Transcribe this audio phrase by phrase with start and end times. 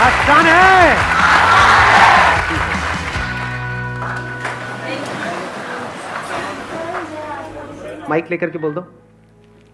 [0.00, 1.18] आसान है।
[8.08, 8.80] माइक लेकर के बोल दो।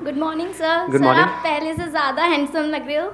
[0.03, 1.21] Good morning sir sir morning.
[1.21, 3.13] आप पहले से ज़्यादा हैंडसम लग रहे हो।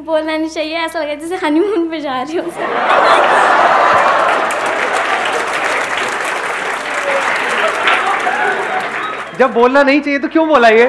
[0.00, 2.42] बोलना नहीं चाहिए ऐसा लग रहा है जैसे हनीमून पे जा रही हो
[9.38, 10.84] जब बोलना नहीं चाहिए तो क्यों बोला ये?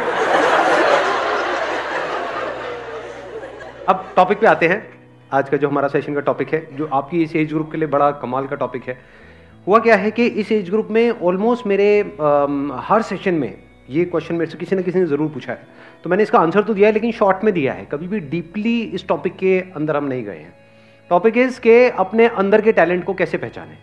[3.89, 4.94] अब टॉपिक पे आते हैं।
[5.31, 7.87] आज का जो हमारा सेशन का टॉपिक है जो आपकी इस एज ग्रुप के लिए
[7.87, 8.97] बड़ा कमाल का टॉपिक है
[9.67, 13.53] हुआ क्या है कि इस एज ग्रुप में ऑलमोस्ट मेरे अम, हर सेशन में
[13.89, 15.67] ये क्वेश्चन मेरे से किसी न किसी ने ज़रूर पूछा है।
[16.03, 18.79] तो मैंने इसका आंसर तो दिया है लेकिन शॉर्ट में दिया है। कभी भी डीपली
[18.81, 20.53] इस टॉपिक के अंदर हम नहीं गए हैं।
[21.09, 23.77] टॉपिक इज़ के अपने अंदर के टैलेंट को कैसे पहचानें?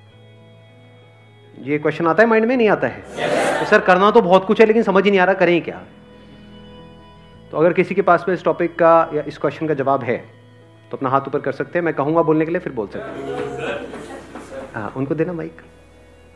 [1.59, 3.03] ये क्वेश्चन आता है माइंड में नहीं आता है?
[3.59, 5.83] तो सर करना तो बहुत कुछ है लेकिन समझ ही नहीं आ रहा करें क्या?
[7.53, 10.42] तो अगर किसी के पास में इस टॉपिक का या इस क्वेश्चन का जवाब है
[10.93, 13.21] तो अपना हाथ ऊपर कर सकते हैं मैं कहूँगा बोलने के लिए फिर बोल सकते
[13.21, 15.61] हैं। हाँ उनको देना माइक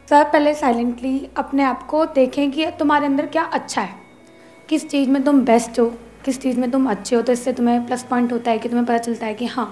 [0.08, 3.94] सर पहले साइलेंटली अपने आप को देखें कि तुम्हारे अंदर क्या अच्छा है।
[4.68, 5.86] किस चीज़ में तुम बेस्ट हो
[6.24, 8.86] किस चीज़ में तुम अच्छे हो तो इससे तुम्हें प्लस पॉइंट होता है कि तुम्हें
[8.86, 9.68] पता चलता है कि हाँ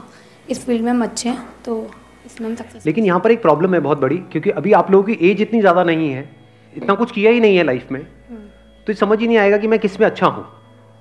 [0.50, 1.76] इस फ़ील्ड में हम अच्छे हैं तो
[2.26, 5.04] इसमें हम सक्सेस लेकिन यहाँ पर एक प्रॉब्लम है बहुत बड़ी क्योंकि अभी आप लोगों
[5.04, 6.28] की एज इतनी ज़्यादा नहीं है
[6.74, 8.04] इतना कुछ किया ही नहीं है लाइफ में।
[8.86, 10.44] तो समझ ही नहीं आएगा कि मैं किसमें अच्छा हूँ।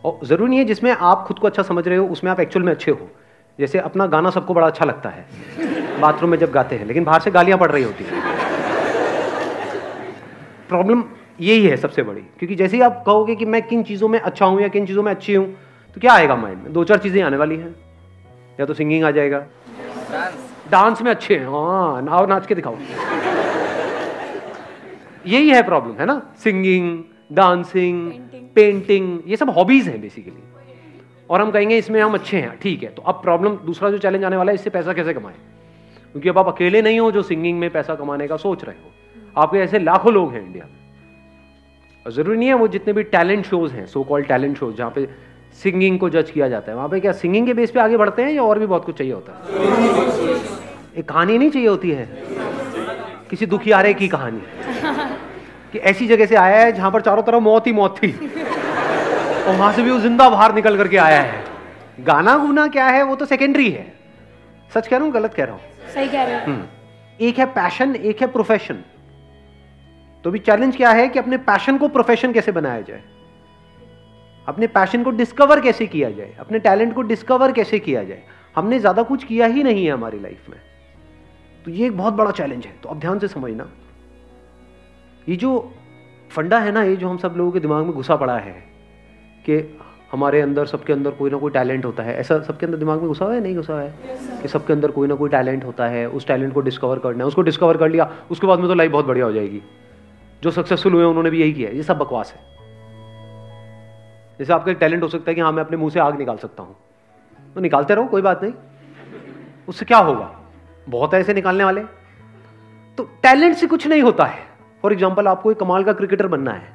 [0.03, 2.65] और ज़रूरी नहीं है जिसमें आप खुद को अच्छा समझ रहे हो उसमें आप एक्चुअल
[2.65, 3.09] में अच्छे हो।
[3.59, 5.25] जैसे अपना गाना सबको बड़ा अच्छा लगता है।
[6.01, 8.21] बाथरूम में जब गाते हैं लेकिन बाहर से गालियाँ पड़ रही होती हैं।
[10.69, 11.03] प्रॉब्लम
[11.41, 14.45] यही है सबसे बड़ी क्योंकि जैसे ही आप कहोगे कि मैं किन चीज़ों में अच्छा
[14.45, 15.45] हूँ या किन चीज़ों में अच्छी हूँ
[15.97, 16.71] तो क्या आएगा माइंड में?
[16.73, 17.75] दो चार चीज़ें आने वाली हैं।
[18.59, 19.45] या तो सिंगिंग आ जाएगा।
[20.71, 22.77] डांस में अच्छे हैं हाँ नाव नाच के दिखाओ।
[25.27, 26.21] यही है प्रॉब्लम है ना?
[26.43, 28.11] सिंगिंग डांसिंग
[28.55, 30.41] पेंटिंग ये सब हॉबीज हैं बेसिकली
[31.33, 34.23] और हम कहेंगे, इसमें हम अच्छे हैं। ठीक है तो अब प्रॉब्लम दूसरा जो चैलेंज
[34.23, 35.35] आने वाला है, इससे पैसा कैसे कमाएँ?
[36.11, 39.41] क्योंकि अब आप अकेले नहीं हो जो सिंगिंग में पैसा कमाने का सोच रहे हो।
[39.41, 43.73] आपके ऐसे लाखों लोग हैं इंडिया में। ज़रूरी नहीं है, वो जितने भी टैलेंट शोज़
[43.73, 45.07] हैं सो कॉल्ड टैलेंट शोज़ जहाँ पे
[45.63, 48.23] सिंगिंग को जज किया जाता है, वहाँ पे क्या सिंगिंग के बेस पे आगे बढ़ते
[48.23, 49.39] हैं या और भी बहुत कुछ चाहिए होता है?
[50.97, 52.05] एक कहानी नहीं चाहिए होती है?
[53.29, 54.41] किसी दुखियारे की कहानी।
[55.73, 58.11] कि ऐसी जगह से आया है जहाँ पर चारों तरफ़ मौत ही मौत थी।
[59.43, 61.43] और वहाँ से भी वो ज़िंदा बाहर निकल करके आया है।
[61.99, 63.85] गाना गुना क्या है वो तो सेकेंडरी है।
[64.71, 65.61] सच कह रहा हूँ गलत कह रहा हूँ?
[65.93, 66.63] सही कह रहे हो। हम्म।
[67.19, 68.83] एक है पैशन एक है प्रोफेशन
[70.25, 73.01] तो भी चैलेंज क्या है कि अपने पैशन को प्रोफेशन कैसे बनाया जाए?
[74.47, 76.35] अपने पैशन को डिस्कवर कैसे किया जाए?
[76.39, 78.23] अपने टैलेंट को डिस्कवर कैसे किया जाए?
[78.55, 80.59] हमने ज़्यादा कुछ किया ही नहीं है हमारी लाइफ में।
[81.65, 83.69] तो ये एक बहुत बड़ा चैलेंज है। तो अब ध्यान से समझना।
[85.29, 85.73] ये जो
[86.31, 88.55] फंडा है ना ये जो हम सब लोगों के दिमाग में घुसा पड़ा है
[89.45, 89.79] कि
[90.11, 93.07] हमारे अंदर सबके अंदर कोई ना कोई टैलेंट होता है। ऐसा सबके अंदर दिमाग में
[93.07, 93.41] घुसा हुआ है?
[93.41, 93.93] नहीं घुसा हुआ है?
[94.41, 97.27] कि सबके अंदर कोई ना कोई टैलेंट होता है, उस टैलेंट को डिस्कवर करना है।
[97.27, 99.61] उसको डिस्कवर कर लिया, उसके बाद में तो लाइफ बहुत बढ़िया हो जाएगी।
[100.43, 102.41] जो सक्सेसफुल हुए उन्होंने भी यही किया ये सब बकवास है।
[104.39, 106.37] जैसे आपका एक टैलेंट हो सकता है कि हाँ मैं अपने मुँह से आग निकाल
[106.37, 106.75] सकता हूँ।
[107.55, 108.53] तो निकालते रहो, कोई बात नहीं।
[109.67, 110.39] उससे क्या होगा?
[110.89, 111.81] बहुत है ऐसे निकालने वाले।
[112.97, 114.39] तो टैलेंट से कुछ नहीं होता है।
[114.81, 116.73] फॉर एग्ज़ाम्पल आपको एक कमाल का क्रिकेटर बनना है।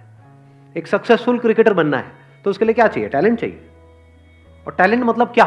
[0.76, 3.08] एक सक्सेसफुल क्रिकेटर बनना है। तो उसके लिए क्या चाहिए?
[3.08, 3.60] टैलेंट चाहिए।
[4.66, 5.46] और टैलेंट मतलब क्या?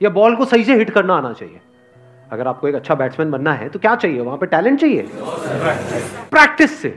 [0.00, 1.60] या बॉल को सही से हिट करना आना चाहिए।
[2.32, 4.20] अगर आपको एक अच्छा बैट्समैन बनना है तो क्या चाहिए?
[4.20, 5.08] वहाँ पे टैलेंट चाहिए?
[6.30, 6.88] प्रैक्टिस से।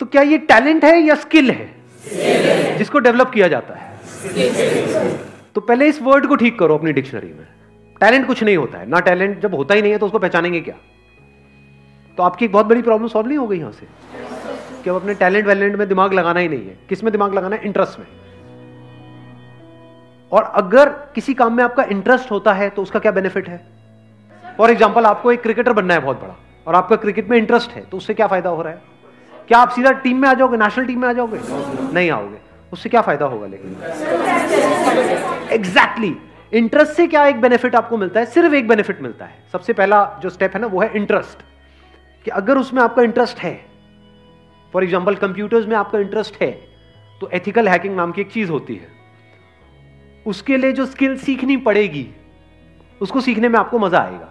[0.00, 2.76] तो क्या ये टैलेंट है या स्किल है?
[2.78, 3.88] जिसको डेवलप किया जाता है।
[5.54, 7.46] तो पहले इस वर्ड को ठीक करो अपनी डिक्शनरी में।
[8.00, 10.60] टैलेंट कुछ नहीं होता है। ना टैलेंट जब होता ही नहीं है तो उसको पहचानेंगे
[10.60, 10.74] क्या?
[12.18, 13.86] तो आपकी एक बहुत बड़ी प्रॉब्लम सॉल्व नहीं हो गई यहाँ से।
[14.84, 17.62] कि अब अपने टैलेंट वैलेंट में दिमाग लगाना ही नहीं है। किसमें दिमाग लगाना है?
[17.64, 18.06] इंटरेस्ट में।
[20.32, 23.60] और अगर किसी काम में आपका इंटरेस्ट होता है तो उसका क्या बेनिफिट है?
[24.58, 26.36] फॉर एग्ज़ाम्पल आपको एक क्रिकेटर बनना है बहुत बड़ा,
[26.66, 28.82] और आपका क्रिकेट में इंटरेस्ट है तो उससे क्या फ़ायदा हो रहा है?
[29.48, 30.56] क्या आप सीधा टीम में आ जाओगे?
[30.56, 31.38] नेशनल टीम में आ जाओगे?
[31.92, 32.38] नहीं आओगे।
[32.72, 33.76] उससे क्या फ़ायदा होगा लेकिन?
[35.52, 36.16] एग्जैक्टली
[36.52, 38.26] इंटरेस्ट से क्या एक बेनिफिट आपको मिलता है?
[38.26, 41.42] सिर्फ़ एक बेनिफिट मिलता है। सबसे पहला जो स्टेप है ना, वो है इंटरेस्ट
[42.26, 43.52] कि अगर उसमें आपका इंटरेस्ट है
[44.72, 46.50] फॉर एग्ज़ाम्पल कंप्यूटर्स में आपका इंटरेस्ट है
[47.20, 48.88] तो एथिकल हैकिंग नाम की एक चीज़ होती है।
[50.26, 52.06] उसके लिए जो स्किल सीखनी पड़ेगी,
[53.00, 54.28] उसको सीखने में आपको मज़ा आएगा।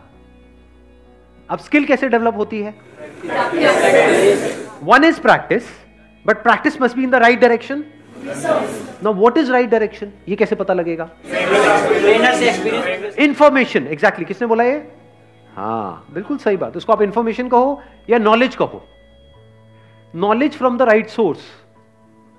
[1.49, 2.73] अब स्किल कैसे डेवलप होती है?
[4.83, 5.63] One is practice
[6.25, 7.83] but practice must be in the right direction
[9.03, 11.09] ना वॉट इज़ राइट डायरेक्शन ये कैसे पता लगेगा?
[13.19, 14.27] Information exactly exactly.
[14.27, 14.77] किसने बोला ये?
[15.55, 18.85] हाँ बिल्कुल सही बात। उसको आप इंफॉर्मेशन कहो या नॉलेज कहो।
[20.15, 21.39] Knowledge from the right source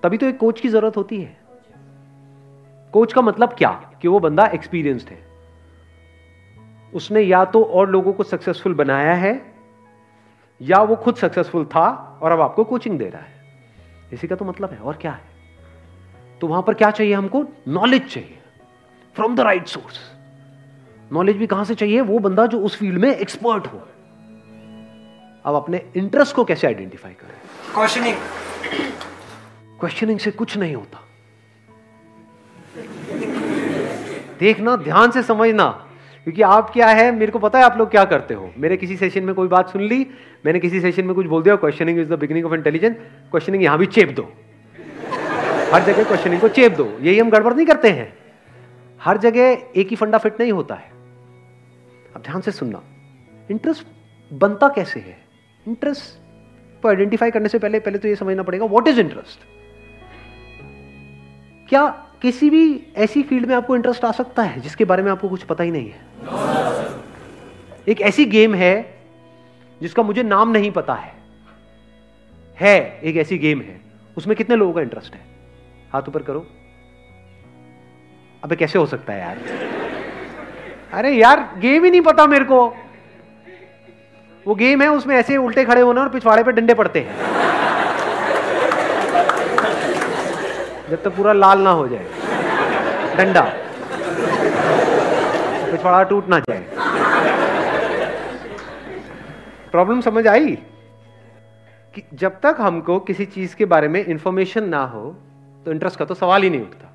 [0.03, 1.37] तभी तो एक कोच की ज़रूरत होती है।
[2.93, 3.71] कोच का मतलब क्या?
[4.03, 5.19] कि वो बंदा एक्सपीरियंस्ड है।
[6.95, 9.55] उसने या तो और लोगों को सक्सेसफुल बनाया है,
[10.61, 13.45] या वो खुद सक्सेसफुल था और अब आपको कोचिंग दे रहा है।
[14.13, 15.25] इसी का तो मतलब है। और क्या है?
[16.41, 17.45] तो वहाँ पर क्या चाहिए हमको?
[17.69, 18.39] नॉलेज चाहिए।
[19.15, 20.01] From the right source
[21.13, 22.01] knowledge भी कहाँ से चाहिए?
[22.01, 23.89] वो बंदा जो उस फ़ील्ड में एक्सपर्ट हो।
[25.45, 27.75] अब अपने इंटरेस्ट को कैसे आइडेंटिफाई करें?
[27.75, 28.17] क्वेश्चनिंग
[29.81, 31.05] क्वेश्चनिंग से कुछ नहीं होता।
[34.41, 35.87] देखना ध्यान से समझना।
[36.25, 37.13] क्योंकि आप क्या है?
[37.13, 39.71] मेरे को पता है आप लोग क्या करते हो। मेरे किसी सेशन में कोई बात
[39.71, 40.07] सुन ली
[40.47, 42.97] मैंने किसी सेशन में कुछ बोल दिया questioning is the beginning of intelligence
[43.31, 44.33] questioning यहाँ भी चेप दो।
[45.73, 48.19] हर जगह क्वेश्चनिंग को चेप दो। यही हम गड़बड़ नहीं करते हैं।
[49.03, 50.91] हर जगह एक ही फंडा फिट नहीं होता है।
[52.17, 52.83] अब ध्यान से सुनना।
[53.51, 53.87] इंटरेस्ट
[54.33, 55.30] बनता कैसे है?
[55.69, 59.41] इंटरेस्ट को आइडेंटिफाई करने से पहले पहले तो ये समझना पड़ेगा व्हाट इज़ इंटरेस्ट
[61.69, 61.89] क्या
[62.23, 65.43] किसी भी ऐसी फ़ील्ड में आपको इंटरेस्ट आ सकता है, जिसके बारे में आपको कुछ
[65.43, 66.01] पता ही नहीं है?
[67.89, 68.99] एक ऐसी गेम है,
[69.83, 71.15] जिसका मुझे नाम नहीं पता है।
[72.61, 73.81] है, एक ऐसी गेम है,
[74.17, 75.21] उसमें कितने लोगों का इंटरेस्ट है?
[75.93, 76.47] हाथ ऊपर करो।
[78.45, 79.39] अबे कैसे हो सकता है यार?
[80.93, 82.77] अरे यार गेम ही नहीं पता मेरे को।
[84.47, 87.17] वो गेम है, उसमें ऐसे उल्टे खड़े होना और पिछवाड़े पे डंडे पड़ते हैं।
[90.91, 92.07] जब तक पूरा लाल ना हो जाए।
[93.17, 93.43] डंडा।
[95.71, 96.65] पिछवाड़ा टूट ना जाए।
[99.71, 100.59] प्रॉब्लम समझ आई?
[101.95, 105.17] कि जब तक हमको किसी चीज़ के बारे में इंफॉर्मेशन ना हो
[105.67, 106.87] तो इंटरेस्ट का तो सवाल ही नहीं उठता।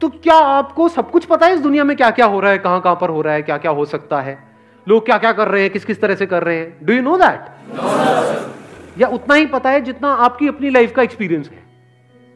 [0.00, 2.58] तो क्या आपको सब कुछ पता है इस दुनिया में क्या क्या हो रहा है
[2.58, 4.49] कहाँ कहाँ पर हो रहा है क्या क्या हो सकता है?
[4.88, 6.78] लोग क्या क्या कर रहे हैं किस किस तरह से कर रहे हैं?
[6.82, 11.48] डू यू नो दैट या उतना ही पता है जितना आपकी अपनी लाइफ का एक्सपीरियंस
[11.48, 11.62] है।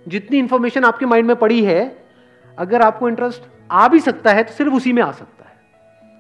[0.09, 2.05] जितनी इंफॉर्मेशन आपके माइंड में पड़ी है,
[2.59, 5.57] अगर आपको इंटरेस्ट आ भी सकता है तो सिर्फ़ उसी में आ सकता है।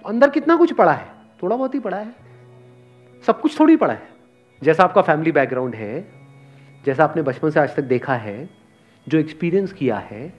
[0.06, 1.06] अंदर कितना कुछ पड़ा है?
[1.42, 2.14] थोड़ा बहुत ही पड़ा है।
[3.26, 4.08] सब कुछ थोड़ी पड़ा है।
[4.62, 6.08] जैसा आपका फैमिली बैकग्राउंड है,
[6.86, 8.48] जैसा आपने बचपन से आज तक देखा है,
[9.08, 10.32] जो एक्सपीरियंस किया है,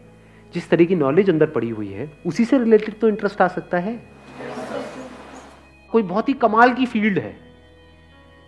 [0.54, 3.78] जिस तरह की नॉलेज अंदर पड़ी हुई है, उसी से रिलेटेड तो इंटरेस्ट आ सकता
[3.78, 4.15] है।
[5.96, 7.36] कोई बहुत ही कमाल की फ़ील्ड है,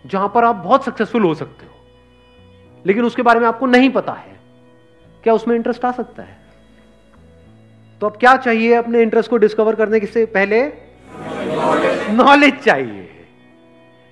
[0.06, 1.72] जहाँ पर आप बहुत सक्सेसफुल हो सकते हो।
[2.86, 4.36] लेकिन उसके बारे में आपको नहीं पता है।
[5.24, 6.36] क्या उसमें इंटरेस्ट आ सकता है?
[8.00, 10.62] तो अब क्या चाहिए अपने इंटरेस्ट को डिस्कवर करने से पहले?
[12.12, 13.08] नॉलेज चाहिए।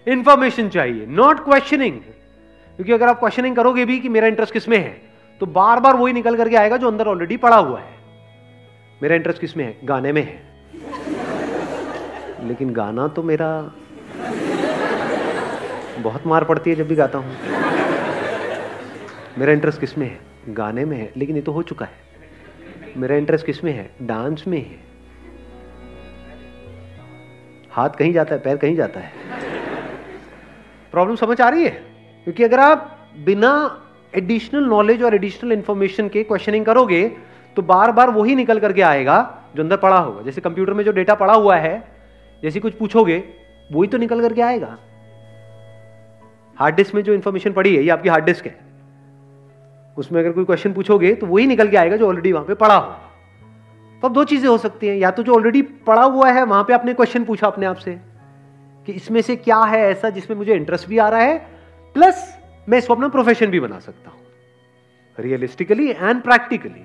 [0.06, 5.00] इंफॉर्मेशन चाहिए। नॉट क्वेश्चनिंग क्योंकि अगर आप क्वेश्चनिंग करोगे भी कि मेरा इंटरेस्ट किसमें है
[5.40, 7.94] तो बार बार वही निकल करके आएगा जो अंदर ऑलरेडी पड़ा हुआ है।
[9.02, 9.78] मेरा इंटरेस्ट किसमें है?
[9.84, 10.55] गाने में है।
[12.46, 13.48] लेकिन गाना तो मेरा
[15.98, 17.36] बहुत मार पड़ती है जब भी गाता हूँ।
[19.38, 20.18] मेरा इंटरेस्ट किसमें है?
[20.48, 23.90] गाने में है, लेकिन ये तो हो चुका है। मेरा इंटरेस्ट किसमें है?
[24.02, 24.84] डांस में है।
[27.70, 29.12] हाथ कहीं जाता है, पैर कहीं जाता है।
[30.92, 31.70] प्रॉब्लम समझ आ रही है?
[32.26, 32.92] क्योंकि अगर आप
[33.24, 33.52] बिना
[34.14, 37.08] एडिशनल नॉलेज और एडिशनल इंफॉर्मेशन के क्वेश्चनिंग करोगे
[37.56, 39.18] तो बार बार वही निकल करके आएगा
[39.56, 41.76] जो अंदर पड़ा होगा। जैसे कंप्यूटर में जो डेटा पड़ा हुआ है
[42.42, 43.22] जैसे कुछ पूछोगे,
[43.70, 44.76] वही तो निकल करके आएगा।
[46.58, 48.58] हार्ड डिस्क में जो इंफॉर्मेशन पड़ी है, ये आपकी हार्ड डिस्क है।
[49.96, 52.74] उसमें अगर कोई क्वेश्चन पूछोगे तो वही निकल के आएगा जो ऑलरेडी वहाँ पे पड़ा
[52.74, 52.92] हो।
[54.02, 56.64] तो अब दो चीज़ें हो सकती हैं। या तो जो ऑलरेडी पड़ा हुआ है, वहाँ
[56.64, 57.98] पे आपने क्वेश्चन पूछा अपने आप से,
[58.88, 61.38] कि इसमें से क्या है ऐसा जिसमें मुझे इंटरेस्ट भी आ रहा है
[61.94, 62.26] प्लस
[62.68, 64.20] मैं इसको अपना प्रोफेशन भी बना सकता हूँ।
[65.18, 66.84] रियलिस्टिकली एंड प्रैक्टिकली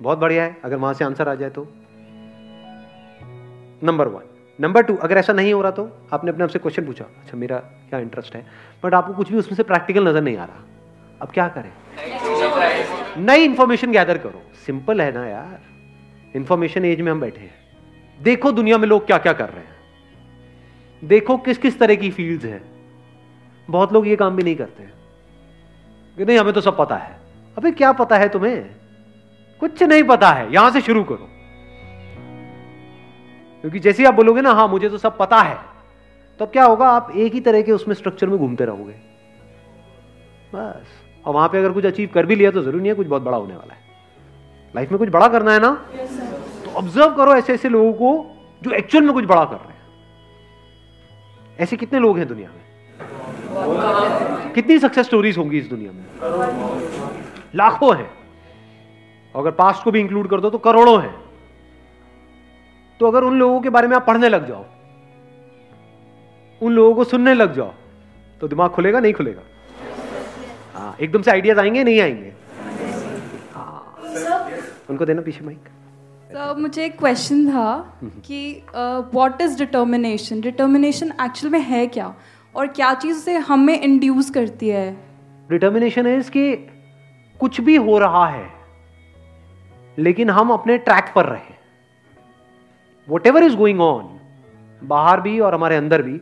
[0.00, 1.62] बहुत बढ़िया है, अगर वहाँ से आंसर आ जाए तो।
[3.82, 4.22] नंबर वन
[4.58, 7.56] नंबर टू अगर ऐसा नहीं हो रहा तो आपने अपने आपसे क्वेश्चन पूछा अच्छा मेरा
[7.58, 8.44] क्या इंटरेस्ट है?
[8.84, 10.64] बट आपको कुछ भी उसमें से प्रैक्टिकल नज़र नहीं आ रहा।
[11.22, 11.70] अब क्या करें?
[13.18, 17.54] नई इंफॉर्मेशन गैदर करो। सिंपल है ना यार। इंफॉर्मेशन एज में हम बैठे हैं।
[18.20, 19.74] देखो दुनिया में लोग क्या क्या कर रहे हैं।
[21.02, 22.62] देखो किस किस तरह की फील्ड्स हैं।
[23.68, 24.84] बहुत लोग ये काम भी नहीं करते
[26.18, 27.16] नहीं, हमें तो सब पता है।
[27.56, 28.70] अबे, क्या पता है तुम्हें?
[29.60, 31.28] कुछ नहीं पता है। यहाँ से शुरू करो।
[33.66, 35.54] क्योंकि जैसे आप बोलोगे ना हाँ मुझे तो सब पता है
[36.40, 38.92] तो अब क्या होगा आप एक ही तरह के उसमें स्ट्रक्चर में घूमते रहोगे।
[40.54, 40.86] बस।
[41.26, 43.22] और वहाँ पे अगर कुछ अचीव कर भी लिया तो ज़रूरी नहीं है कुछ बहुत
[43.22, 43.80] बड़ा होने वाला है।
[44.74, 45.86] लाइफ में कुछ बड़ा करना है ना?
[45.96, 48.26] Yes, तो ऑब्ज़र्व करो ऐसे ऐसे लोगों को
[48.62, 49.82] जो एक्चुअल में कुछ बड़ा कर रहे हैं।
[51.60, 52.64] ऐसे कितने लोग हैं दुनिया में?
[54.52, 56.04] कितनी सक्सेस स्टोरीज होंगी इस दुनिया में?
[57.54, 58.10] लाखों हैं।
[59.34, 61.25] अगर पास्ट को भी इंक्लूड कर दो तो करोड़ों हैं।
[63.00, 64.64] तो अगर उन लोगों के बारे में आप पढ़ने लग जाओ
[66.60, 67.72] उन लोगों को सुनने लग जाओ
[68.40, 69.42] तो दिमाग खुलेगा नहीं खुलेगा?
[70.74, 72.32] हाँ एकदम से आइडियाज़ आएँगे नहीं आएँगे?
[73.54, 73.96] हाँ।
[74.90, 75.68] उनको देना पीछे माइक
[76.30, 78.38] सर मुझे एक क्वेश्चन था कि
[78.74, 82.14] what is determination determination actual में है क्या?
[82.54, 84.90] और क्या चीज़ से हमें इंड्यूस करती है?
[85.50, 86.54] डिटर्मिनेशन है कि
[87.40, 88.48] कुछ भी हो रहा है
[89.98, 91.54] लेकिन हम अपने ट्रैक पर रहे।
[93.08, 94.08] Whatever is going on
[94.82, 96.20] बाहर भी और हमारे अंदर भी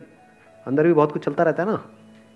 [0.65, 1.83] अंदर भी बहुत कुछ चलता रहता है ना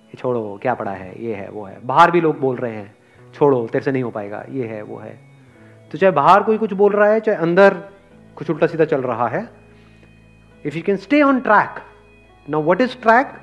[0.07, 2.95] ये छोड़ो, क्या पड़ा है, ये है, वो है। बाहर भी लोग बोल रहे हैं,
[3.33, 5.17] छोड़ो, तेरे से नहीं हो पाएगा, ये है, वो है।
[5.91, 7.73] तो चाहे बाहर कोई कुछ बोल रहा है, चाहे अंदर
[8.37, 9.41] कुछ उल्टा सीधा चल रहा है
[10.65, 11.79] if you can stay on track
[12.47, 13.33] now what is track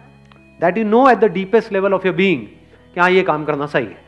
[0.60, 2.46] that you know at the deepest level of your being
[2.94, 4.04] कि हाँ ये काम करना सही है।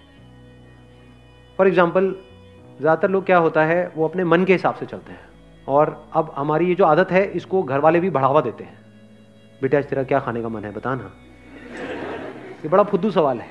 [1.59, 2.15] फॉर एग्ज़ाम्पल
[2.81, 5.28] ज़्यादातर लोग क्या होता है, वो अपने मन के हिसाब से चलते हैं।
[5.69, 8.79] और अब हमारी ये जो आदत है, इसको घर वाले भी बढ़ावा देते हैं।
[9.63, 11.13] बेटा आज तेरा क्या खाने का मन है, बता ना।
[12.57, 13.49] ये बड़ा फुद्दू सवाल है।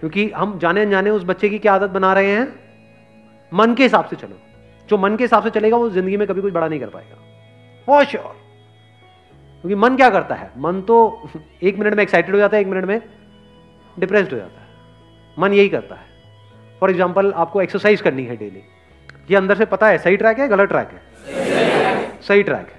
[0.00, 2.54] क्योंकि हम जाने अनजाने उस बच्चे की क्या आदत बना रहे हैं?
[3.54, 4.38] मन के हिसाब से चलो।
[4.88, 7.16] जो मन के हिसाब से चलेगा, वो ज़िंदगी में कभी कुछ बड़ा नहीं कर पाएगा।
[7.86, 8.36] फॉर श्योर
[9.60, 10.52] क्योंकि मन क्या करता है?
[10.58, 11.22] मन तो
[11.62, 13.02] एक मिनट में एक्साइटेड हो जाता है, एक मिनट में
[13.98, 14.66] डिप्रेस्ड हो जाता है।
[15.38, 16.06] मन यही करता है।
[16.80, 18.62] फॉर एग्ज़ाम्पल आपको एक्सरसाइज करनी है डेली
[19.30, 22.20] ये अंदर से पता है, सही ट्रैक है, गलत ट्रैक है?
[22.20, 22.76] सही ट्रैक है।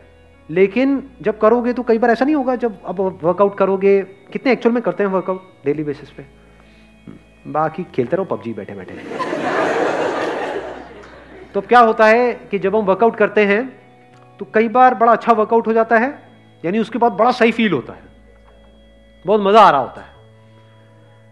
[0.50, 4.02] लेकिन जब करोगे तो कई बार ऐसा नहीं होगा, जब अब वर्कआउट करोगे,
[4.32, 6.26] कितने एक्चुअल में करते हैं वर्कआउट डेली बेसिस पे?
[7.48, 8.94] बाकी खेलते रहो, पबजी बैठे बैठे।
[11.54, 13.62] तो क्या होता है कि जब हम वर्कआउट करते हैं
[14.40, 16.10] तो कई बार बड़ा अच्छा वर्कआउट हो जाता है,
[16.64, 18.02] यानी उसके बाद बड़ा सही फील होता है।
[19.26, 20.08] बहुत मज़ा आ रहा होता है।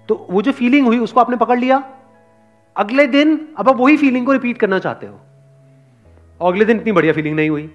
[0.10, 1.84] तो वो जो फीलिंग हुई, उसको आपने पकड़ लिया?
[2.78, 5.20] अगले दिन अब आप वही फीलिंग को रिपीट करना चाहते हो।
[6.42, 7.68] और अगले दिन इतनी बढ़िया फीलिंग नहीं हुई।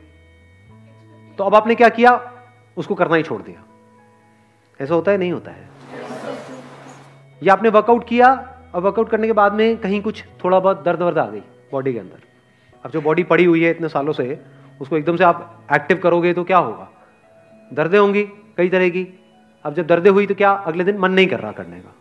[1.38, 2.32] तो अब आपने क्या किया?
[2.76, 3.64] उसको करना ही छोड़ दिया।
[4.80, 5.18] ऐसा होता है?
[5.18, 5.68] नहीं होता है।
[7.42, 11.02] या आपने वर्कआउट किया, और वर्कआउट करने के बाद में कहीं कुछ थोड़ा बहुत दर्द
[11.02, 11.42] वर्द आ गई
[11.72, 12.20] बॉडी के अंदर।
[12.84, 14.42] अब जो बॉडी पड़ी हुई है इतने सालों से,
[14.80, 16.88] उसको एकदम से आप एक्टिव करोगे तो क्या होगा?
[17.72, 18.24] दर्दें होंगी
[18.56, 19.20] कई तरह की।
[19.64, 21.94] अब जब दर्दें हुई तो क्या अगले दिन मन नहीं कर रहा करने का?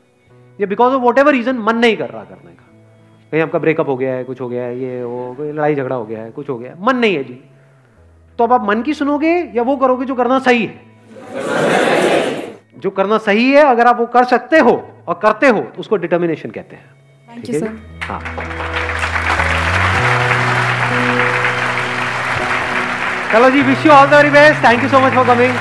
[0.62, 2.70] या because of whatever reason मन नहीं कर रहा करने का।
[3.31, 5.95] कहीं आपका ब्रेकअप हो गया है कुछ हो गया है ये वो कोई लड़ाई झगड़ा
[5.95, 7.33] हो गया है कुछ हो गया है। मन नहीं है जी।
[8.39, 10.79] तो अब आप मन की सुनोगे या वो करोगे जो करना सही है?
[12.77, 14.71] जो करना सही है अगर आप वो कर सकते हो
[15.07, 17.69] और करते हो तो उसको डिटर्मिनेशन कहते हैं। ठीक है
[18.03, 18.21] हाँ।
[23.33, 25.53] चलो जी wish you all the very best thank you so much for coming